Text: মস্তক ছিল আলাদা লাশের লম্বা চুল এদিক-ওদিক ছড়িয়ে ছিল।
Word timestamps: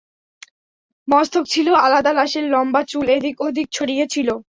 মস্তক 1.07 1.43
ছিল 1.45 1.67
আলাদা 1.85 2.11
লাশের 2.13 2.45
লম্বা 2.53 2.81
চুল 2.83 3.05
এদিক-ওদিক 3.17 3.67
ছড়িয়ে 3.71 4.05
ছিল। 4.13 4.27